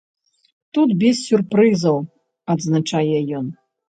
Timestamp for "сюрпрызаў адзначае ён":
1.27-3.45